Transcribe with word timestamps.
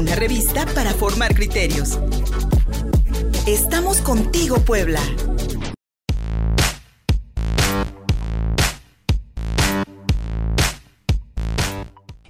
una 0.00 0.14
revista 0.14 0.64
para 0.74 0.94
formar 0.94 1.34
criterios. 1.34 2.00
Estamos 3.46 4.00
contigo, 4.00 4.56
Puebla. 4.60 4.98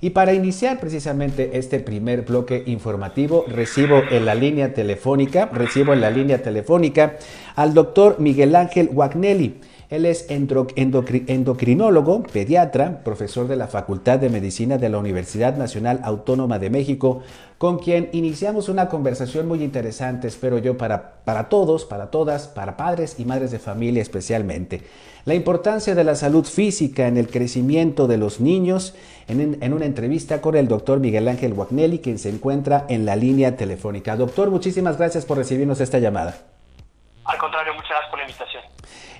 Y 0.00 0.10
para 0.10 0.32
iniciar 0.32 0.80
precisamente 0.80 1.58
este 1.58 1.78
primer 1.78 2.22
bloque 2.22 2.64
informativo, 2.66 3.44
recibo 3.46 4.02
en 4.10 4.24
la 4.24 4.34
línea 4.34 4.74
telefónica, 4.74 5.46
recibo 5.46 5.92
en 5.92 6.00
la 6.00 6.10
línea 6.10 6.42
telefónica 6.42 7.18
al 7.54 7.72
doctor 7.72 8.16
Miguel 8.18 8.56
Ángel 8.56 8.90
Wagnelli. 8.92 9.60
Él 9.90 10.06
es 10.06 10.26
endocrinólogo, 10.28 12.22
pediatra, 12.22 13.02
profesor 13.02 13.48
de 13.48 13.56
la 13.56 13.66
Facultad 13.66 14.20
de 14.20 14.30
Medicina 14.30 14.78
de 14.78 14.88
la 14.88 14.98
Universidad 14.98 15.56
Nacional 15.56 16.00
Autónoma 16.04 16.60
de 16.60 16.70
México, 16.70 17.22
con 17.58 17.80
quien 17.80 18.08
iniciamos 18.12 18.68
una 18.68 18.88
conversación 18.88 19.48
muy 19.48 19.64
interesante, 19.64 20.28
espero 20.28 20.58
yo, 20.58 20.78
para, 20.78 21.14
para 21.24 21.48
todos, 21.48 21.84
para 21.84 22.12
todas, 22.12 22.46
para 22.46 22.76
padres 22.76 23.18
y 23.18 23.24
madres 23.24 23.50
de 23.50 23.58
familia 23.58 24.00
especialmente. 24.00 24.82
La 25.24 25.34
importancia 25.34 25.96
de 25.96 26.04
la 26.04 26.14
salud 26.14 26.44
física 26.44 27.08
en 27.08 27.16
el 27.16 27.28
crecimiento 27.28 28.06
de 28.06 28.16
los 28.16 28.40
niños, 28.40 28.94
en, 29.26 29.72
una 29.72 29.84
entrevista 29.86 30.40
con 30.40 30.54
el 30.54 30.68
doctor 30.68 31.00
Miguel 31.00 31.26
Ángel 31.26 31.52
Wagnelli, 31.52 31.98
quien 31.98 32.20
se 32.20 32.30
encuentra 32.30 32.86
en 32.88 33.04
la 33.04 33.16
línea 33.16 33.56
telefónica. 33.56 34.14
Doctor, 34.16 34.50
muchísimas 34.50 34.98
gracias 34.98 35.26
por 35.26 35.36
recibirnos 35.36 35.80
esta 35.80 35.98
llamada. 35.98 36.38
Al 37.24 37.38
contrario, 37.38 37.74
muchas 37.74 37.90
gracias 37.90 38.10
por 38.10 38.18
la 38.20 38.24
invitación. 38.24 38.62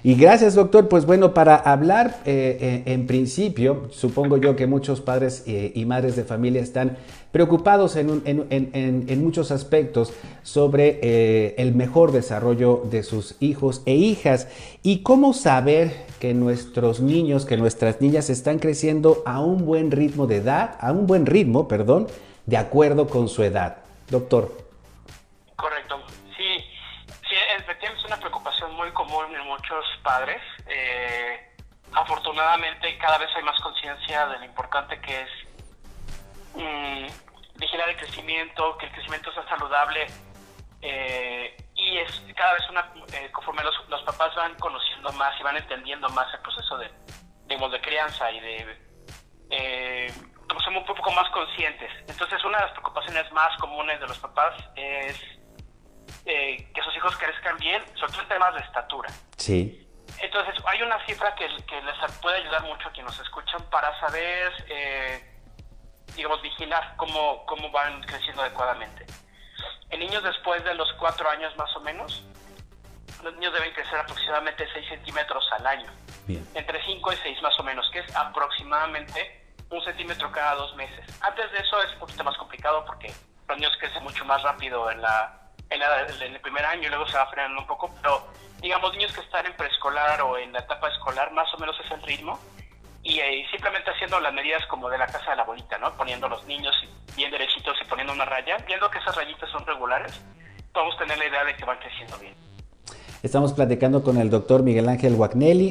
Y 0.02 0.14
gracias, 0.14 0.54
doctor. 0.54 0.88
Pues 0.88 1.04
bueno, 1.04 1.34
para 1.34 1.56
hablar 1.56 2.20
eh, 2.24 2.56
eh, 2.60 2.92
en 2.92 3.06
principio, 3.06 3.88
supongo 3.90 4.38
yo 4.38 4.56
que 4.56 4.66
muchos 4.66 5.02
padres 5.02 5.44
eh, 5.46 5.72
y 5.74 5.84
madres 5.84 6.16
de 6.16 6.24
familia 6.24 6.62
están 6.62 6.96
preocupados 7.32 7.96
en, 7.96 9.22
muchos 9.22 9.50
aspectos 9.50 10.12
sobre 10.42 11.54
el 11.62 11.74
mejor 11.76 12.10
desarrollo 12.10 12.82
de 12.90 13.04
sus 13.04 13.36
hijos 13.38 13.82
e 13.86 13.94
hijas 13.94 14.48
y 14.82 15.02
cómo 15.02 15.32
saber 15.32 15.92
que 16.18 16.34
nuestros 16.34 17.00
niños, 17.00 17.46
que 17.46 17.56
nuestras 17.56 18.00
niñas 18.00 18.30
están 18.30 18.58
creciendo 18.58 19.22
a 19.26 19.40
un 19.40 19.64
buen 19.64 19.92
ritmo 19.92 20.26
de 20.26 20.36
edad, 20.36 20.76
a 20.80 20.90
un 20.90 21.06
buen 21.06 21.24
ritmo, 21.24 21.68
perdón, 21.68 22.08
de 22.46 22.56
acuerdo 22.56 23.06
con 23.06 23.28
su 23.28 23.44
edad. 23.44 23.76
Doctor. 24.10 24.69
En 29.24 29.46
muchos 29.46 29.84
padres. 30.02 30.40
Eh, 30.66 31.50
afortunadamente 31.92 32.96
cada 32.98 33.18
vez 33.18 33.28
hay 33.36 33.42
más 33.42 33.58
conciencia 33.60 34.26
de 34.26 34.38
lo 34.38 34.44
importante 34.44 35.00
que 35.00 35.22
es 35.22 35.30
mmm, 36.54 37.06
vigilar 37.58 37.88
el 37.88 37.96
crecimiento, 37.96 38.76
que 38.78 38.86
el 38.86 38.92
crecimiento 38.92 39.32
sea 39.32 39.48
saludable 39.48 40.06
eh, 40.82 41.56
y 41.74 41.98
es 41.98 42.22
cada 42.36 42.54
vez 42.54 42.62
una 42.70 42.92
eh, 43.12 43.30
conforme 43.32 43.62
los, 43.62 43.74
los, 43.88 44.02
papás 44.02 44.34
van 44.34 44.54
conociendo 44.54 45.12
más 45.12 45.38
y 45.38 45.42
van 45.42 45.56
entendiendo 45.56 46.08
más 46.10 46.32
el 46.32 46.40
proceso 46.40 46.78
de, 46.78 46.90
digamos, 47.46 47.72
de 47.72 47.80
crianza 47.80 48.30
y 48.30 48.40
de 48.40 48.90
eh, 49.50 50.12
somos 50.64 50.88
un 50.88 50.96
poco 50.96 51.10
más 51.12 51.28
conscientes. 51.30 51.90
Entonces 52.08 52.42
una 52.44 52.58
de 52.58 52.64
las 52.64 52.72
preocupaciones 52.72 53.30
más 53.32 53.56
comunes 53.58 54.00
de 54.00 54.06
los 54.06 54.18
papás 54.18 54.54
es 54.76 55.16
eh, 56.24 56.70
que 56.74 56.82
sus 56.82 56.94
hijos 56.96 57.16
crezcan 57.16 57.56
bien, 57.58 57.82
sobre 57.96 58.12
todo 58.12 58.22
en 58.22 58.28
temas 58.28 58.54
de 58.54 58.60
estatura. 58.60 59.10
Sí. 59.36 59.86
Entonces, 60.18 60.54
hay 60.66 60.82
una 60.82 61.04
cifra 61.06 61.34
que, 61.34 61.46
que, 61.66 61.80
les 61.82 62.12
puede 62.20 62.38
ayudar 62.38 62.62
mucho 62.62 62.88
a 62.88 62.92
quienes 62.92 63.12
nos 63.12 63.26
escuchan 63.26 63.62
para 63.70 63.98
saber, 64.00 64.52
eh, 64.68 65.34
digamos, 66.14 66.42
vigilar 66.42 66.94
cómo, 66.96 67.44
cómo 67.46 67.70
van 67.70 68.02
creciendo 68.02 68.42
adecuadamente. 68.42 69.06
En 69.90 70.00
niños 70.00 70.22
después 70.22 70.62
de 70.64 70.74
los 70.74 70.92
cuatro 70.94 71.28
años 71.30 71.56
más 71.56 71.74
o 71.76 71.80
menos, 71.80 72.24
los 73.22 73.34
niños 73.34 73.52
deben 73.52 73.72
crecer 73.72 73.98
aproximadamente 73.98 74.66
6 74.72 74.88
centímetros 74.88 75.44
al 75.52 75.66
año. 75.66 75.90
Bien. 76.26 76.46
Entre 76.54 76.84
5 76.84 77.12
y 77.12 77.16
6 77.16 77.42
más 77.42 77.58
o 77.58 77.62
menos, 77.62 77.88
que 77.92 78.00
es 78.00 78.16
aproximadamente 78.16 79.40
un 79.70 79.82
centímetro 79.82 80.30
cada 80.32 80.54
dos 80.54 80.74
meses. 80.76 81.04
Antes 81.22 81.50
de 81.52 81.58
eso 81.58 81.82
es 81.82 81.92
un 81.94 82.00
poquito 82.00 82.24
más 82.24 82.36
complicado 82.36 82.84
porque 82.84 83.12
los 83.48 83.56
niños 83.58 83.72
crecen 83.78 84.02
mucho 84.02 84.24
más 84.24 84.42
rápido 84.42 84.90
en 84.90 85.00
la 85.00 85.39
en, 85.70 85.80
la, 85.80 86.06
en, 86.06 86.34
el 86.34 86.40
primer 86.40 86.64
año 86.66 86.86
y 86.86 86.88
luego 86.88 87.06
se 87.06 87.16
va 87.16 87.26
frenando 87.26 87.60
un 87.60 87.66
poco, 87.66 87.94
pero 88.02 88.26
digamos 88.60 88.92
niños 88.92 89.12
que 89.12 89.20
están 89.20 89.46
en 89.46 89.54
preescolar 89.54 90.20
o 90.22 90.36
en 90.36 90.52
la 90.52 90.60
etapa 90.60 90.88
escolar, 90.88 91.32
más 91.32 91.52
o 91.54 91.58
menos 91.58 91.78
es 91.84 91.90
el 91.90 92.02
ritmo, 92.02 92.38
y 93.02 93.18
eh, 93.18 93.46
simplemente 93.50 93.90
haciendo 93.90 94.20
las 94.20 94.32
medidas 94.32 94.64
como 94.66 94.90
de 94.90 94.98
la 94.98 95.06
casa 95.06 95.30
de 95.30 95.36
la 95.36 95.44
bolita, 95.44 95.78
¿no? 95.78 95.92
Poniendo 95.96 96.28
los 96.28 96.44
niños 96.44 96.76
bien 97.16 97.30
derechitos 97.30 97.76
y 97.80 97.84
poniendo 97.86 98.12
una 98.12 98.26
raya, 98.26 98.58
viendo 98.66 98.90
que 98.90 98.98
esas 98.98 99.16
rayitas 99.16 99.48
son 99.50 99.64
regulares, 99.66 100.20
podemos 100.72 100.96
tener 100.98 101.16
la 101.18 101.26
idea 101.26 101.44
de 101.44 101.56
que 101.56 101.64
van 101.64 101.78
creciendo 101.78 102.18
bien. 102.18 102.34
Estamos 103.22 103.52
platicando 103.52 104.02
con 104.02 104.16
el 104.16 104.30
doctor 104.30 104.62
Miguel 104.62 104.88
Ángel 104.88 105.14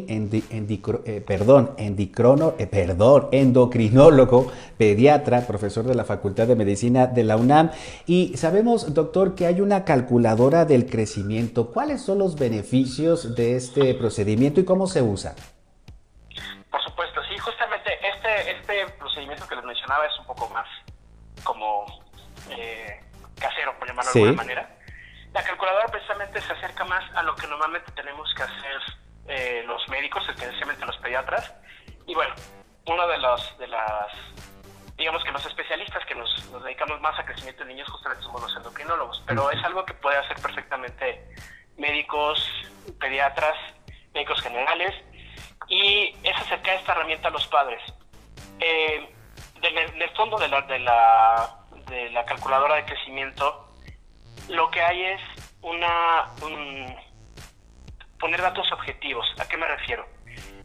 endi, 0.07 0.43
endi, 0.51 0.81
eh, 1.03 1.23
perdón, 1.25 1.73
endicrono, 1.77 2.53
eh, 2.59 2.67
perdón, 2.67 3.29
endocrinólogo, 3.31 4.51
pediatra, 4.77 5.41
profesor 5.47 5.85
de 5.85 5.95
la 5.95 6.03
Facultad 6.03 6.45
de 6.45 6.55
Medicina 6.55 7.07
de 7.07 7.23
la 7.23 7.37
UNAM. 7.37 7.71
Y 8.05 8.37
sabemos, 8.37 8.93
doctor, 8.93 9.33
que 9.33 9.47
hay 9.47 9.61
una 9.61 9.83
calculadora 9.83 10.65
del 10.65 10.85
crecimiento. 10.85 11.71
¿Cuáles 11.71 12.03
son 12.03 12.19
los 12.19 12.37
beneficios 12.37 13.35
de 13.35 13.55
este 13.55 13.95
procedimiento 13.95 14.59
y 14.59 14.66
cómo 14.66 14.85
se 14.85 15.01
usa? 15.01 15.33
Por 16.69 16.83
supuesto, 16.83 17.19
sí, 17.31 17.37
justamente 17.39 17.89
este, 18.13 18.51
este 18.59 18.93
procedimiento 18.99 19.47
que 19.47 19.55
les 19.55 19.66
mencionaba 19.66 20.05
es 20.05 20.19
un 20.19 20.27
poco 20.27 20.49
más 20.49 20.67
como 21.43 21.87
eh, 22.51 23.01
casero, 23.39 23.73
por 23.79 23.87
llamarlo 23.87 24.11
sí. 24.11 24.19
de 24.19 24.25
alguna 24.25 24.43
manera 24.43 24.78
la 25.34 25.44
calculadora 25.44 25.88
precisamente 25.88 26.41
se 26.41 26.53
acerca 26.53 26.85
más 26.85 27.03
a 27.16 27.23
lo 27.23 27.35
que 27.35 27.47
normalmente 27.47 27.91
tenemos 27.91 28.34
que 28.34 28.44
hacer 28.44 28.81
eh, 29.28 29.63
los 29.66 29.88
médicos, 29.90 30.28
especialmente 30.28 30.85
los 30.85 30.97
pediatras. 30.97 31.53
Y 32.07 32.16
bueno, 32.16 32.34
uno 32.85 33.07
de 33.07 33.17
los 33.19 33.57
de 33.59 33.67
las 33.67 34.12
digamos 34.97 35.23
que 35.23 35.31
los 35.31 35.45
especialistas 35.45 36.06
que 36.06 36.16
nos, 36.16 36.50
nos 36.51 36.62
dedicamos 36.63 37.00
más 37.00 37.17
a 37.17 37.23
crecimiento 37.23 37.63
de 37.63 37.69
niños 37.69 37.88
justamente 37.90 38.23
somos 38.23 38.41
los 38.41 38.56
endocrinólogos, 38.57 39.23
pero 39.25 39.50
es 39.50 39.63
algo 39.63 39.85
que 39.85 39.94
puede 39.94 40.17
hacer 40.17 40.38
perfectamente 40.41 41.25
médicos, 41.78 42.46
pediatras, 43.00 43.56
médicos 44.13 44.41
generales 44.41 44.94
y 45.69 46.16
es 46.23 46.35
acercar 46.35 46.75
esta 46.75 46.91
herramienta 46.91 47.29
a 47.29 47.31
los 47.31 47.47
padres. 47.47 47.81
Eh, 48.59 49.09
en 49.61 49.78
el, 49.78 50.01
el 50.01 50.09
fondo 50.11 50.38
de 50.38 50.50
la, 50.50 50.61
de 50.63 50.79
la, 50.79 51.59
de 51.88 52.09
la 52.09 52.25
calculadora 52.25 52.75
de 52.75 52.85
crecimiento 52.85 53.69
lo 54.49 54.69
que 54.71 54.81
hay 54.81 55.03
es 55.03 55.21
una 55.61 56.29
un, 56.41 56.95
poner 58.19 58.41
datos 58.41 58.71
objetivos. 58.71 59.25
¿A 59.39 59.47
qué 59.47 59.57
me 59.57 59.67
refiero? 59.67 60.05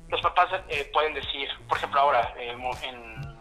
Los 0.08 0.20
papás 0.20 0.48
eh, 0.68 0.90
pueden 0.92 1.14
decir, 1.14 1.48
por 1.68 1.78
ejemplo, 1.78 2.00
ahora 2.00 2.34
eh, 2.36 2.56
en 2.82 3.34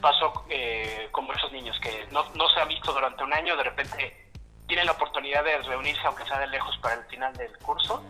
paso 0.00 0.44
eh, 0.48 1.08
como 1.12 1.32
esos 1.32 1.52
niños 1.52 1.78
que 1.80 2.06
no, 2.10 2.24
no, 2.34 2.48
se 2.50 2.60
han 2.60 2.68
visto 2.68 2.92
durante 2.92 3.22
un 3.24 3.32
año, 3.32 3.56
de 3.56 3.64
repente 3.64 4.30
tienen 4.66 4.86
la 4.86 4.92
oportunidad 4.92 5.44
de 5.44 5.58
reunirse, 5.58 6.02
aunque 6.04 6.24
sea 6.26 6.38
de 6.38 6.46
lejos, 6.48 6.76
para 6.78 6.96
el 6.96 7.04
final 7.06 7.32
del 7.36 7.56
curso, 7.58 8.02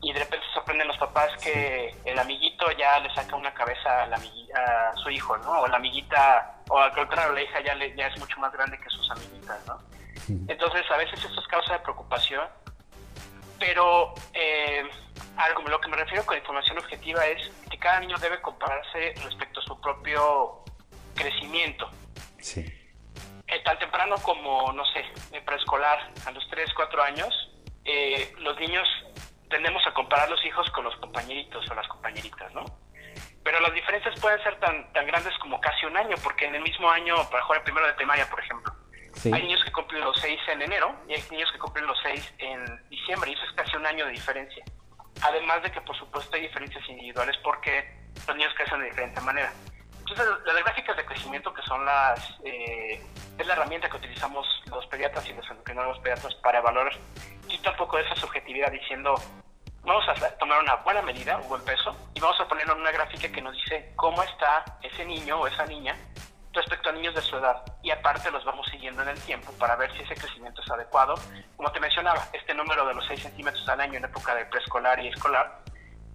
y 0.00 0.12
de 0.12 0.20
repente 0.20 0.46
sorprenden 0.54 0.88
los 0.88 0.98
papás 0.98 1.30
que 1.42 1.94
el 2.04 2.18
amiguito 2.18 2.70
ya 2.72 2.98
le 3.00 3.12
saca 3.14 3.34
una 3.34 3.52
cabeza 3.52 4.04
a, 4.04 4.06
la, 4.06 4.16
a 4.16 4.96
su 4.96 5.10
hijo, 5.10 5.36
¿no? 5.38 5.60
O 5.60 5.66
la 5.66 5.76
amiguita, 5.76 6.62
o 6.70 6.78
al 6.78 6.92
contrario, 6.92 7.32
la 7.32 7.42
hija 7.42 7.60
ya, 7.60 7.74
le, 7.74 7.94
ya 7.96 8.06
es 8.06 8.18
mucho 8.18 8.38
más 8.38 8.52
grande 8.52 8.78
que 8.78 8.88
sus 8.90 9.10
amiguitas, 9.10 9.66
¿no? 9.66 9.87
Entonces, 10.28 10.84
a 10.90 10.96
veces 10.96 11.24
esto 11.24 11.40
es 11.40 11.46
causa 11.48 11.74
de 11.74 11.78
preocupación, 11.80 12.46
pero 13.58 14.14
eh, 14.34 14.88
algo 15.36 15.62
lo 15.62 15.80
que 15.80 15.88
me 15.88 15.96
refiero 15.96 16.24
con 16.26 16.36
información 16.36 16.78
objetiva 16.78 17.26
es 17.26 17.50
que 17.70 17.78
cada 17.78 18.00
niño 18.00 18.16
debe 18.18 18.40
compararse 18.40 19.14
respecto 19.24 19.60
a 19.60 19.62
su 19.62 19.80
propio 19.80 20.64
crecimiento. 21.14 21.90
Sí. 22.40 22.64
Eh, 23.46 23.62
tan 23.64 23.78
temprano 23.78 24.16
como, 24.22 24.72
no 24.72 24.84
sé, 24.86 25.04
en 25.32 25.44
preescolar, 25.44 26.12
a 26.26 26.30
los 26.32 26.46
3, 26.50 26.70
4 26.74 27.02
años, 27.02 27.50
eh, 27.84 28.32
los 28.38 28.58
niños 28.60 28.86
tendemos 29.48 29.82
a 29.86 29.94
comparar 29.94 30.28
los 30.28 30.44
hijos 30.44 30.70
con 30.72 30.84
los 30.84 30.94
compañeritos 30.96 31.68
o 31.70 31.74
las 31.74 31.88
compañeritas, 31.88 32.52
¿no? 32.52 32.64
Pero 33.42 33.60
las 33.60 33.72
diferencias 33.72 34.20
pueden 34.20 34.42
ser 34.42 34.60
tan, 34.60 34.92
tan 34.92 35.06
grandes 35.06 35.32
como 35.38 35.58
casi 35.60 35.86
un 35.86 35.96
año, 35.96 36.16
porque 36.22 36.44
en 36.44 36.56
el 36.56 36.62
mismo 36.62 36.90
año, 36.90 37.14
para 37.30 37.42
jugar 37.44 37.60
el 37.60 37.64
primero 37.64 37.86
de 37.86 37.94
primaria, 37.94 38.28
por 38.28 38.40
ejemplo, 38.40 38.74
Hay 39.24 39.42
niños 39.42 39.64
que 39.64 39.72
cumplen 39.72 40.02
los 40.02 40.18
6 40.20 40.40
en 40.52 40.62
enero 40.62 40.94
y 41.08 41.14
hay 41.14 41.22
niños 41.30 41.50
que 41.52 41.58
cumplen 41.58 41.86
los 41.86 41.98
6 42.02 42.34
en 42.38 42.88
diciembre 42.88 43.30
y 43.30 43.34
eso 43.34 43.44
es 43.44 43.52
casi 43.52 43.76
un 43.76 43.86
año 43.86 44.06
de 44.06 44.12
diferencia. 44.12 44.64
Además 45.22 45.62
de 45.62 45.72
que 45.72 45.80
por 45.80 45.96
supuesto 45.96 46.36
hay 46.36 46.42
diferencias 46.42 46.88
individuales 46.88 47.36
porque 47.42 47.92
los 48.26 48.36
niños 48.36 48.52
crecen 48.56 48.80
de 48.80 48.86
diferente 48.86 49.20
manera. 49.20 49.52
Entonces 49.98 50.26
las 50.46 50.56
gráficas 50.64 50.96
de 50.96 51.04
crecimiento 51.04 51.52
que 51.52 51.62
son 51.62 51.84
las 51.84 52.38
eh, 52.44 53.00
es 53.38 53.46
la 53.46 53.52
herramienta 53.52 53.88
que 53.88 53.96
utilizamos 53.96 54.46
los 54.70 54.86
pediatras 54.86 55.28
y 55.28 55.34
los 55.34 55.48
endocrinólogos 55.50 55.98
pediatras 55.98 56.34
para 56.36 56.58
evaluar 56.58 56.90
quita 57.46 57.70
un 57.70 57.76
poco 57.76 57.96
de 57.96 58.04
esa 58.04 58.16
subjetividad 58.16 58.70
diciendo 58.70 59.14
vamos 59.82 60.04
a 60.08 60.14
tomar 60.38 60.60
una 60.60 60.76
buena 60.76 61.02
medida, 61.02 61.38
un 61.38 61.48
buen 61.48 61.64
peso 61.64 61.96
y 62.14 62.20
vamos 62.20 62.38
a 62.40 62.46
ponerlo 62.46 62.74
en 62.74 62.80
una 62.80 62.90
gráfica 62.92 63.28
que 63.30 63.40
nos 63.40 63.54
dice 63.54 63.92
cómo 63.96 64.22
está 64.22 64.78
ese 64.82 65.04
niño 65.04 65.40
o 65.40 65.46
esa 65.46 65.64
niña 65.66 65.96
respecto 66.58 66.90
a 66.90 66.92
niños 66.92 67.14
de 67.14 67.22
su 67.22 67.36
edad 67.36 67.62
y 67.82 67.90
aparte 67.90 68.30
los 68.30 68.44
vamos 68.44 68.66
siguiendo 68.70 69.02
en 69.02 69.08
el 69.08 69.20
tiempo 69.20 69.52
para 69.58 69.76
ver 69.76 69.92
si 69.92 70.02
ese 70.02 70.14
crecimiento 70.14 70.60
es 70.60 70.70
adecuado. 70.70 71.14
Como 71.56 71.70
te 71.72 71.80
mencionaba, 71.80 72.22
este 72.32 72.54
número 72.54 72.86
de 72.86 72.94
los 72.94 73.06
6 73.06 73.22
centímetros 73.22 73.68
al 73.68 73.80
año 73.80 73.98
en 73.98 74.04
época 74.04 74.34
de 74.34 74.44
preescolar 74.46 75.02
y 75.02 75.08
escolar, 75.08 75.60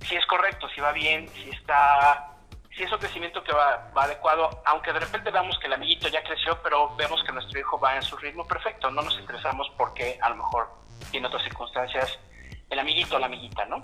si 0.02 0.16
es 0.16 0.26
correcto, 0.26 0.68
si 0.70 0.82
va 0.82 0.92
bien, 0.92 1.28
si 1.30 1.50
está 1.50 2.30
si 2.76 2.84
es 2.84 2.92
un 2.92 2.98
crecimiento 2.98 3.44
que 3.44 3.54
va, 3.54 3.92
va, 3.96 4.06
adecuado, 4.06 4.50
aunque 4.66 4.92
de 4.92 5.00
repente 5.00 5.30
veamos 5.30 5.60
que 5.60 5.68
el 5.68 5.74
amiguito 5.74 6.08
ya 6.08 6.24
creció, 6.24 6.60
pero 6.64 6.96
vemos 6.96 7.24
que 7.24 7.32
nuestro 7.32 7.60
hijo 7.60 7.80
va 7.80 7.96
en 7.96 8.02
su 8.02 8.18
ritmo 8.18 8.48
perfecto, 8.48 8.90
no 8.90 9.04
nos 9.04 9.18
interesamos 9.20 9.72
porque 9.78 10.18
a 10.20 10.30
lo 10.30 10.38
mejor 10.38 10.70
tiene 11.12 11.28
otras 11.28 11.44
circunstancias 11.44 12.20
el 12.70 12.80
amiguito 12.80 13.16
o 13.16 13.20
la 13.20 13.28
amiguita, 13.28 13.66
¿no? 13.66 13.84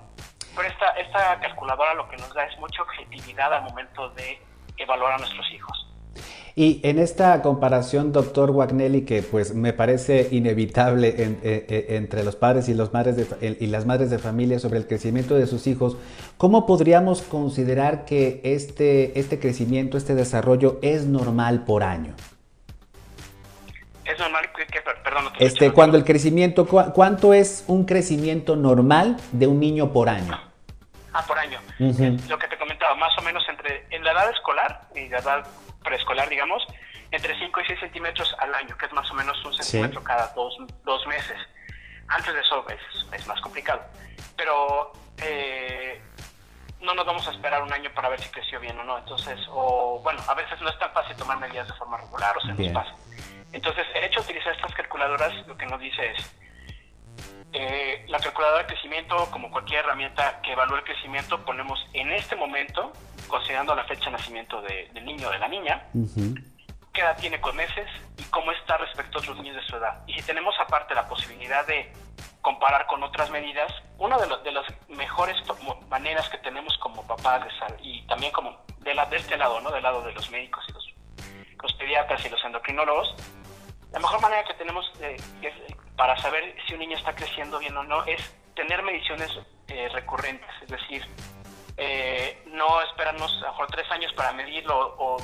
Pero 0.56 0.68
esta, 0.68 0.90
esta 0.92 1.38
calculadora 1.40 1.94
lo 1.94 2.08
que 2.08 2.16
nos 2.16 2.34
da 2.34 2.44
es 2.44 2.58
mucha 2.58 2.82
objetividad 2.82 3.54
al 3.54 3.62
momento 3.62 4.10
de 4.10 4.42
evaluar 4.76 5.12
a 5.12 5.18
nuestros 5.18 5.48
hijos. 5.52 5.89
Y 6.56 6.80
en 6.82 6.98
esta 6.98 7.40
comparación, 7.42 8.12
doctor 8.12 8.50
Wagnelli, 8.50 9.02
que 9.02 9.22
pues 9.22 9.54
me 9.54 9.72
parece 9.72 10.28
inevitable 10.30 11.08
eh, 11.08 11.38
eh, 11.42 11.86
entre 11.90 12.24
los 12.24 12.36
padres 12.36 12.68
y, 12.68 12.74
los 12.74 12.92
madres 12.92 13.28
y 13.40 13.66
las 13.66 13.86
madres 13.86 14.10
de 14.10 14.18
familia 14.18 14.58
sobre 14.58 14.78
el 14.78 14.86
crecimiento 14.86 15.36
de 15.36 15.46
sus 15.46 15.66
hijos, 15.66 15.96
¿cómo 16.36 16.66
podríamos 16.66 17.22
considerar 17.22 18.04
que 18.04 18.40
este, 18.42 19.18
este 19.18 19.38
crecimiento, 19.38 19.96
este 19.96 20.14
desarrollo 20.14 20.78
es 20.82 21.04
normal 21.04 21.64
por 21.64 21.82
año? 21.82 22.14
Es 24.04 24.18
normal 24.18 24.50
que, 24.56 24.80
perdón, 25.04 25.24
este, 25.38 25.72
cuando 25.72 25.96
el 25.96 26.04
crecimiento, 26.04 26.66
¿cuánto 26.66 27.32
es 27.32 27.64
un 27.68 27.84
crecimiento 27.84 28.56
normal 28.56 29.16
de 29.30 29.46
un 29.46 29.60
niño 29.60 29.92
por 29.92 30.08
año? 30.08 30.36
Ah, 31.12 31.24
por 31.26 31.38
año. 31.38 31.58
Lo 31.78 32.38
que 32.38 32.48
te 32.48 32.58
comentaba, 32.58 32.94
más 32.96 33.16
o 33.18 33.22
menos 33.22 33.44
entre 33.48 33.84
en 33.90 34.02
la 34.04 34.12
edad 34.12 34.30
escolar 34.30 34.88
y 34.94 35.08
la 35.08 35.18
edad 35.18 35.44
preescolar, 35.82 36.28
digamos, 36.28 36.66
entre 37.10 37.38
5 37.38 37.60
y 37.60 37.66
6 37.66 37.80
centímetros 37.80 38.34
al 38.38 38.54
año, 38.54 38.76
que 38.76 38.86
es 38.86 38.92
más 38.92 39.10
o 39.10 39.14
menos 39.14 39.44
un 39.44 39.54
centímetro 39.54 40.02
cada 40.02 40.28
dos, 40.34 40.56
dos, 40.84 41.06
meses. 41.06 41.36
Antes 42.08 42.34
de 42.34 42.40
eso 42.40 42.64
es, 43.12 43.26
más 43.26 43.40
complicado. 43.40 43.82
Pero 44.36 44.92
eh, 45.18 46.00
no 46.80 46.94
nos 46.94 47.04
vamos 47.04 47.26
a 47.26 47.30
esperar 47.32 47.62
un 47.62 47.72
año 47.72 47.90
para 47.94 48.08
ver 48.08 48.20
si 48.20 48.28
creció 48.30 48.60
bien 48.60 48.78
o 48.78 48.84
no. 48.84 48.98
Entonces, 48.98 49.38
o 49.50 50.00
bueno, 50.02 50.20
a 50.28 50.34
veces 50.34 50.60
no 50.60 50.68
es 50.68 50.78
tan 50.78 50.92
fácil 50.92 51.16
tomar 51.16 51.38
medidas 51.38 51.68
de 51.68 51.74
forma 51.74 51.98
regular 51.98 52.36
o 52.36 52.40
se 52.40 52.48
nos 52.48 52.72
pasa. 52.72 52.94
Entonces, 53.52 53.86
el 53.94 54.04
hecho 54.04 54.20
de 54.20 54.26
utilizar 54.26 54.54
estas 54.54 54.74
calculadoras 54.74 55.46
lo 55.46 55.56
que 55.56 55.66
nos 55.66 55.80
dice 55.80 56.12
es, 56.12 56.30
eh, 57.52 58.04
la 58.08 58.20
calculadora 58.20 58.62
de 58.62 58.66
crecimiento, 58.66 59.28
como 59.32 59.50
cualquier 59.50 59.80
herramienta 59.80 60.40
que 60.42 60.52
evalúe 60.52 60.76
el 60.76 60.84
crecimiento, 60.84 61.44
ponemos 61.44 61.84
en 61.92 62.12
este 62.12 62.36
momento, 62.36 62.92
considerando 63.30 63.74
la 63.74 63.84
fecha 63.84 64.06
de 64.06 64.12
nacimiento 64.12 64.60
del 64.62 65.04
niño 65.04 65.28
o 65.28 65.30
de 65.30 65.38
la 65.38 65.48
niña, 65.48 65.86
qué 66.92 67.00
edad 67.00 67.16
tiene 67.18 67.40
con 67.40 67.56
meses 67.56 67.88
y 68.18 68.24
cómo 68.24 68.52
está 68.52 68.76
respecto 68.76 69.18
a 69.18 69.20
otros 69.20 69.36
niños 69.38 69.56
de 69.56 69.62
su 69.62 69.76
edad. 69.76 70.02
Y 70.06 70.14
si 70.14 70.22
tenemos 70.22 70.54
aparte 70.60 70.94
la 70.94 71.08
posibilidad 71.08 71.66
de 71.66 71.92
comparar 72.40 72.86
con 72.86 73.02
otras 73.02 73.30
medidas, 73.30 73.70
una 73.98 74.18
de, 74.18 74.26
de 74.42 74.52
las 74.52 74.64
mejores 74.88 75.36
maneras 75.88 76.28
que 76.28 76.38
tenemos 76.38 76.76
como 76.78 77.06
papás 77.06 77.44
de 77.44 77.50
y 77.82 78.02
también 78.06 78.32
como 78.32 78.58
de, 78.78 78.94
la, 78.94 79.06
de 79.06 79.16
este 79.16 79.36
lado, 79.36 79.60
¿no? 79.60 79.70
del 79.70 79.82
lado 79.82 80.02
de 80.02 80.12
los 80.12 80.30
médicos 80.30 80.64
y 80.68 80.72
los, 80.72 80.94
los 81.62 81.72
pediatras 81.74 82.24
y 82.24 82.28
los 82.28 82.42
endocrinólogos, 82.44 83.14
la 83.92 83.98
mejor 83.98 84.20
manera 84.20 84.44
que 84.44 84.54
tenemos 84.54 84.90
para 85.96 86.16
saber 86.18 86.56
si 86.66 86.74
un 86.74 86.80
niño 86.80 86.96
está 86.96 87.14
creciendo 87.14 87.58
bien 87.58 87.76
o 87.76 87.82
no 87.82 88.04
es 88.04 88.34
tener 88.54 88.82
mediciones 88.82 89.30
eh, 89.68 89.88
recurrentes, 89.92 90.48
es 90.62 90.68
decir, 90.68 91.06
eh, 91.82 92.42
no 92.46 92.82
esperarnos 92.82 93.32
a 93.38 93.46
lo 93.46 93.50
mejor 93.52 93.66
tres 93.68 93.90
años 93.90 94.12
para 94.12 94.32
medirlo 94.32 94.94
o 94.98 95.16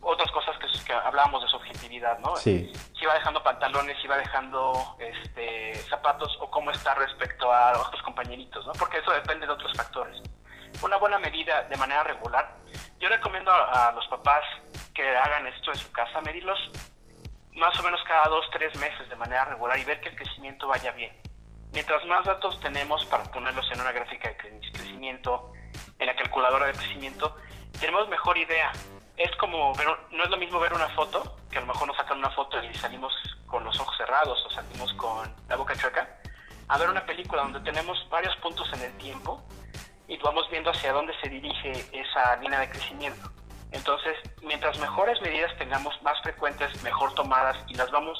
otras 0.00 0.30
cosas 0.30 0.56
que, 0.58 0.66
que 0.86 0.92
hablábamos 0.92 1.42
de 1.42 1.48
su 1.48 1.56
objetividad, 1.56 2.18
¿no? 2.20 2.36
Si 2.98 3.04
va 3.06 3.14
dejando 3.14 3.42
pantalones, 3.42 4.00
si 4.00 4.08
va 4.08 4.16
dejando 4.16 4.96
este, 4.98 5.74
zapatos 5.90 6.38
o 6.40 6.50
cómo 6.50 6.70
está 6.70 6.94
respecto 6.94 7.52
a 7.52 7.72
otros 7.78 8.00
compañeritos, 8.02 8.64
¿no? 8.66 8.72
Porque 8.72 8.98
eso 8.98 9.10
depende 9.12 9.46
de 9.46 9.52
otros 9.52 9.72
factores. 9.76 10.22
Una 10.82 10.96
buena 10.96 11.18
medida 11.18 11.64
de 11.64 11.76
manera 11.76 12.02
regular. 12.04 12.56
Yo 12.98 13.08
recomiendo 13.08 13.50
a, 13.50 13.88
a 13.88 13.92
los 13.92 14.06
papás 14.08 14.42
que 14.94 15.06
hagan 15.06 15.46
esto 15.48 15.70
en 15.70 15.78
su 15.78 15.92
casa, 15.92 16.20
medirlos 16.22 16.58
más 17.52 17.78
o 17.78 17.82
menos 17.82 18.00
cada 18.08 18.28
dos, 18.28 18.46
tres 18.52 18.74
meses 18.78 19.08
de 19.08 19.16
manera 19.16 19.44
regular 19.44 19.78
y 19.78 19.84
ver 19.84 20.00
que 20.00 20.08
el 20.08 20.16
crecimiento 20.16 20.66
vaya 20.66 20.92
bien. 20.92 21.12
Mientras 21.76 22.06
más 22.06 22.24
datos 22.24 22.58
tenemos 22.60 23.04
para 23.04 23.24
ponerlos 23.24 23.70
en 23.70 23.78
una 23.78 23.92
gráfica 23.92 24.30
de 24.30 24.36
crecimiento, 24.72 25.52
en 25.98 26.06
la 26.06 26.16
calculadora 26.16 26.68
de 26.68 26.72
crecimiento, 26.72 27.36
tenemos 27.78 28.08
mejor 28.08 28.38
idea. 28.38 28.72
Es 29.18 29.30
como 29.36 29.74
ver, 29.74 29.86
no 30.10 30.24
es 30.24 30.30
lo 30.30 30.38
mismo 30.38 30.58
ver 30.58 30.72
una 30.72 30.88
foto, 30.94 31.36
que 31.50 31.58
a 31.58 31.60
lo 31.60 31.66
mejor 31.66 31.88
nos 31.88 31.98
sacan 31.98 32.16
una 32.16 32.30
foto 32.30 32.56
y 32.64 32.72
salimos 32.72 33.12
con 33.46 33.62
los 33.62 33.78
ojos 33.78 33.94
cerrados 33.98 34.42
o 34.46 34.50
salimos 34.52 34.90
con 34.94 35.30
la 35.50 35.56
boca 35.56 35.76
chueca, 35.76 36.18
a 36.68 36.78
ver 36.78 36.88
una 36.88 37.04
película 37.04 37.42
donde 37.42 37.60
tenemos 37.60 38.08
varios 38.08 38.34
puntos 38.36 38.66
en 38.72 38.80
el 38.80 38.96
tiempo 38.96 39.46
y 40.08 40.16
vamos 40.16 40.48
viendo 40.50 40.70
hacia 40.70 40.94
dónde 40.94 41.12
se 41.20 41.28
dirige 41.28 41.72
esa 41.92 42.36
línea 42.36 42.58
de 42.58 42.70
crecimiento. 42.70 43.30
Entonces, 43.72 44.16
mientras 44.40 44.78
mejores 44.78 45.20
medidas 45.20 45.54
tengamos, 45.58 46.00
más 46.00 46.18
frecuentes, 46.22 46.82
mejor 46.82 47.12
tomadas 47.12 47.58
y 47.68 47.74
las 47.74 47.90
vamos, 47.90 48.18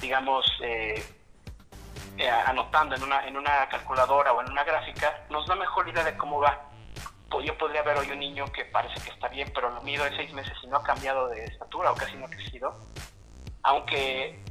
digamos, 0.00 0.44
eh, 0.64 1.17
eh, 2.18 2.28
anotando 2.28 2.96
en 2.96 3.02
una, 3.02 3.26
en 3.26 3.36
una 3.36 3.68
calculadora 3.68 4.32
o 4.32 4.40
en 4.40 4.50
una 4.50 4.64
gráfica, 4.64 5.24
nos 5.30 5.46
da 5.46 5.54
mejor 5.54 5.88
idea 5.88 6.04
de 6.04 6.16
cómo 6.16 6.40
va. 6.40 6.64
Yo 7.44 7.56
podría 7.56 7.82
ver 7.82 7.96
hoy 7.98 8.10
un 8.10 8.18
niño 8.18 8.46
que 8.46 8.64
parece 8.64 9.00
que 9.02 9.10
está 9.10 9.28
bien, 9.28 9.50
pero 9.54 9.70
lo 9.70 9.80
mido 9.82 10.04
en 10.06 10.16
seis 10.16 10.32
meses 10.32 10.52
y 10.62 10.66
no 10.66 10.78
ha 10.78 10.82
cambiado 10.82 11.28
de 11.28 11.44
estatura 11.44 11.92
o 11.92 11.94
casi 11.94 12.16
no 12.16 12.26
ha 12.26 12.30
crecido. 12.30 12.74
Aunque 13.62 14.42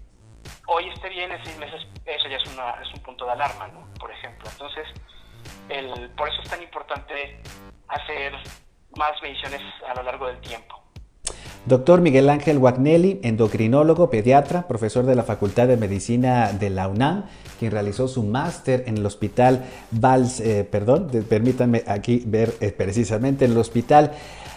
hoy 0.67 0.87
esté 0.89 1.09
bien 1.09 1.31
en 1.31 1.43
seis 1.43 1.57
meses, 1.57 1.85
eso 2.05 2.27
ya 2.27 2.37
es, 2.37 2.45
una, 2.53 2.71
es 2.81 2.93
un 2.93 3.01
punto 3.01 3.25
de 3.25 3.31
alarma, 3.31 3.67
¿no? 3.67 3.87
Por 3.99 4.11
ejemplo. 4.11 4.47
Entonces, 4.49 4.87
el, 5.69 6.09
por 6.11 6.29
eso 6.29 6.41
es 6.41 6.49
tan 6.49 6.61
importante 6.61 7.41
hacer 7.87 8.33
más 8.95 9.21
mediciones 9.21 9.61
a 9.87 9.93
lo 9.95 10.03
largo 10.03 10.27
del 10.27 10.39
tiempo. 10.39 10.81
Doctor 11.67 11.99
Miguel 11.99 12.29
Ángel 12.29 12.59
Wagnelli, 12.59 13.19
endocrinólogo, 13.23 14.09
pediatra, 14.09 14.69
profesor 14.69 15.05
de 15.05 15.15
la 15.15 15.23
Facultad 15.23 15.67
de 15.67 15.75
Medicina 15.75 16.53
de 16.53 16.69
la 16.69 16.87
UNAM, 16.87 17.25
quien 17.59 17.73
realizó 17.73 18.07
su 18.07 18.23
máster 18.23 18.85
en 18.87 18.95
el 18.95 19.05
Hospital 19.05 19.65
Vals, 19.91 20.39
eh, 20.39 20.63
perdón, 20.63 21.09
permítanme 21.27 21.83
aquí 21.85 22.23
ver 22.25 22.53
eh, 22.61 22.71
precisamente 22.71 23.43
en 23.43 23.51
el 23.51 23.57
Hospital 23.57 24.13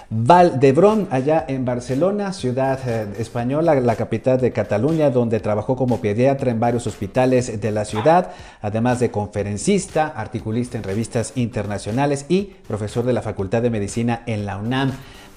Valdebron, 0.09 1.09
allá 1.11 1.45
en 1.49 1.65
Barcelona, 1.65 2.33
ciudad 2.33 2.79
eh, 2.87 3.07
española, 3.19 3.75
la 3.75 3.97
capital 3.97 4.41
de 4.41 4.53
Cataluña, 4.53 5.11
donde 5.11 5.41
trabajó 5.41 5.75
como 5.75 6.01
pediatra 6.01 6.53
en 6.53 6.61
varios 6.61 6.87
hospitales 6.87 7.61
de 7.61 7.71
la 7.73 7.85
ciudad, 7.85 8.31
además 8.63 9.01
de 9.01 9.11
conferencista, 9.11 10.07
articulista 10.07 10.79
en 10.79 10.85
revistas 10.85 11.33
internacionales 11.35 12.27
y 12.29 12.53
profesor 12.69 13.05
de 13.05 13.13
la 13.13 13.23
Facultad 13.23 13.63
de 13.63 13.71
Medicina 13.71 14.23
en 14.27 14.47
la 14.47 14.59
UNAM. 14.59 14.93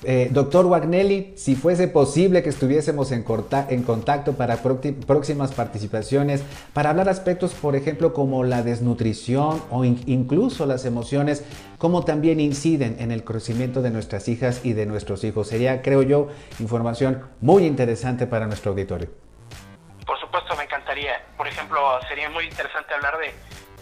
Eh, 0.05 0.27
doctor 0.31 0.65
Wagnelli, 0.65 1.33
si 1.37 1.55
fuese 1.55 1.87
posible 1.87 2.43
que 2.43 2.49
estuviésemos 2.49 3.11
en, 3.11 3.25
en 3.69 3.83
contacto 3.83 4.33
para 4.33 4.57
próximas 4.57 5.53
participaciones, 5.53 6.43
para 6.73 6.89
hablar 6.89 7.07
aspectos, 7.07 7.53
por 7.53 7.75
ejemplo, 7.75 8.13
como 8.13 8.43
la 8.43 8.63
desnutrición 8.63 9.63
o 9.71 9.85
incluso 9.85 10.65
las 10.65 10.85
emociones, 10.85 11.45
cómo 11.77 12.03
también 12.03 12.39
inciden 12.39 12.97
en 12.99 13.11
el 13.11 13.23
crecimiento 13.23 13.81
de 13.81 13.91
nuestras 13.91 14.27
hijas 14.27 14.65
y 14.65 14.73
de 14.73 14.85
nuestros 14.85 15.23
hijos. 15.23 15.47
Sería, 15.47 15.81
creo 15.81 16.01
yo, 16.01 16.27
información 16.59 17.23
muy 17.39 17.65
interesante 17.65 18.27
para 18.27 18.45
nuestro 18.45 18.71
auditorio. 18.71 19.09
Por 20.05 20.19
supuesto, 20.19 20.55
me 20.57 20.63
encantaría. 20.63 21.13
Por 21.37 21.47
ejemplo, 21.47 21.79
sería 22.09 22.29
muy 22.29 22.43
interesante 22.45 22.93
hablar 22.93 23.17
de 23.19 23.33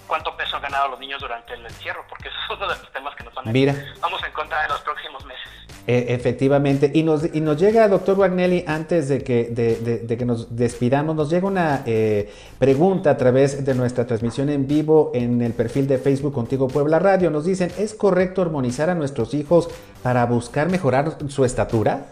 cuánto 0.05 0.35
peso 0.35 0.57
han 0.57 0.63
ganado 0.63 0.89
los 0.89 0.99
niños 0.99 1.21
durante 1.21 1.53
el 1.53 1.65
encierro, 1.65 2.03
porque 2.09 2.27
eso 2.27 2.37
es 2.43 2.57
uno 2.57 2.67
de 2.67 2.79
los 2.79 2.91
temas 2.91 3.15
que 3.15 3.23
nos 3.23 3.33
van 3.33 3.47
a, 3.47 3.51
Mira. 3.51 3.73
vamos 4.01 4.21
a 4.21 4.27
encontrar 4.27 4.65
en 4.65 4.71
los 4.71 4.81
próximos 4.81 5.25
meses. 5.25 5.47
E, 5.87 6.13
efectivamente. 6.13 6.91
Y 6.93 7.03
nos, 7.03 7.33
y 7.33 7.41
nos 7.41 7.57
llega, 7.59 7.87
doctor 7.87 8.17
Wagnelli, 8.19 8.63
antes 8.67 9.09
de 9.09 9.23
que, 9.23 9.45
de, 9.45 10.17
que 10.17 10.25
nos 10.25 10.55
despidamos, 10.55 11.15
nos 11.15 11.29
llega 11.29 11.47
una 11.47 11.83
eh, 11.85 12.31
pregunta 12.59 13.11
a 13.11 13.17
través 13.17 13.65
de 13.65 13.73
nuestra 13.73 14.05
transmisión 14.05 14.49
en 14.49 14.67
vivo 14.67 15.11
en 15.13 15.41
el 15.41 15.53
perfil 15.53 15.87
de 15.87 15.97
Facebook 15.97 16.33
Contigo 16.33 16.67
Puebla 16.67 16.99
Radio. 16.99 17.31
Nos 17.31 17.45
dicen, 17.45 17.71
¿es 17.77 17.95
correcto 17.95 18.41
hormonizar 18.41 18.89
a 18.89 18.95
nuestros 18.95 19.33
hijos 19.33 19.69
para 20.03 20.25
buscar 20.25 20.69
mejorar 20.69 21.17
su 21.29 21.45
estatura? 21.45 22.05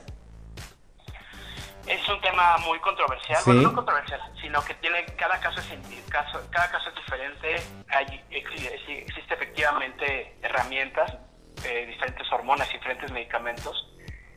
Es 1.86 2.08
un 2.08 2.22
tema 2.22 2.58
muy 2.66 2.80
controversial, 2.80 3.40
bueno, 3.46 3.62
no 3.62 3.76
controversial, 3.76 4.20
sino 4.42 4.62
que 4.64 4.76
tiene 4.76 5.06
cada 5.18 5.40
caso 5.40 5.60
es, 5.60 5.66
cada 6.10 6.72
caso 6.72 6.90
es 6.90 6.96
diferente. 6.96 7.56
Hay, 7.90 8.22
existe 8.32 9.34
efectivamente 9.34 10.36
herramientas 10.42 11.18
eh, 11.70 11.86
diferentes 11.86 12.32
hormonas 12.32 12.70
y 12.72 12.74
diferentes 12.74 13.12
medicamentos, 13.12 13.88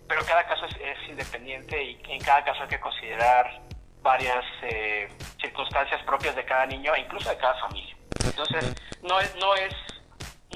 pero 0.06 0.22
cada 0.24 0.46
caso 0.46 0.66
es, 0.66 1.08
independiente 1.08 1.82
y 1.82 2.00
en 2.08 2.20
cada 2.20 2.44
caso 2.44 2.62
hay 2.62 2.68
que 2.68 2.80
considerar 2.80 3.62
varias 4.02 4.44
eh, 4.62 5.08
circunstancias 5.40 6.02
propias 6.04 6.34
de 6.36 6.44
cada 6.44 6.66
niño 6.66 6.94
e 6.94 7.00
incluso 7.00 7.30
de 7.30 7.36
cada 7.36 7.54
familia. 7.60 7.96
Entonces, 8.24 8.74
no 9.02 9.20
es, 9.20 9.34
no 9.36 9.54
es, 9.54 9.74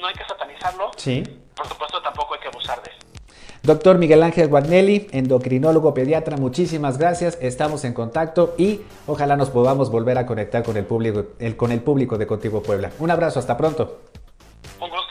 no 0.00 0.06
hay 0.08 0.14
que 0.14 0.24
satanizarlo. 0.24 0.90
Sí. 0.96 1.22
Por 1.54 1.66
supuesto, 1.66 2.02
tampoco 2.02 2.34
hay 2.34 2.40
que 2.40 2.48
abusar 2.48 2.82
de 2.82 2.90
eso. 2.90 2.98
Doctor 3.62 3.98
Miguel 3.98 4.22
Ángel 4.22 4.48
Guagnelli, 4.48 5.08
endocrinólogo 5.10 5.92
pediatra, 5.92 6.36
muchísimas 6.36 6.98
gracias. 6.98 7.36
Estamos 7.40 7.84
en 7.84 7.94
contacto 7.94 8.54
y 8.58 8.82
ojalá 9.06 9.36
nos 9.36 9.50
podamos 9.50 9.90
volver 9.90 10.18
a 10.18 10.26
conectar 10.26 10.62
con 10.62 10.76
el 10.76 10.84
público, 10.84 11.24
el, 11.40 11.56
con 11.56 11.72
el 11.72 11.80
público 11.80 12.16
de 12.16 12.26
Contigo 12.26 12.62
Puebla. 12.62 12.92
Un 13.00 13.10
abrazo, 13.10 13.40
hasta 13.40 13.56
pronto. 13.56 14.02
Un 14.80 14.90
gusto. 14.90 15.05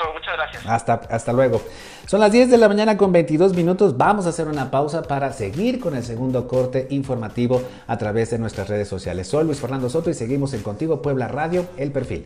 Hasta, 0.68 0.94
hasta 1.10 1.34
luego. 1.34 1.62
Son 2.08 2.20
las 2.20 2.32
10 2.32 2.52
de 2.52 2.58
la 2.58 2.68
mañana 2.68 2.98
con 2.98 3.12
22 3.12 3.56
minutos. 3.56 3.98
Vamos 3.98 4.26
a 4.26 4.30
hacer 4.30 4.48
una 4.48 4.70
pausa 4.70 5.02
para 5.04 5.32
seguir 5.34 5.80
con 5.80 5.96
el 5.96 6.04
segundo 6.04 6.48
corte 6.48 6.88
informativo 6.90 7.62
a 7.88 7.98
través 7.98 8.30
de 8.32 8.40
nuestras 8.40 8.70
redes 8.70 8.88
sociales. 8.88 9.28
Soy 9.28 9.46
Luis 9.46 9.60
Fernando 9.60 9.90
Soto 9.90 10.10
y 10.10 10.14
seguimos 10.14 10.54
en 10.54 10.62
Contigo 10.62 11.02
Puebla 11.02 11.28
Radio, 11.28 11.66
el 11.78 11.92
perfil. 11.92 12.26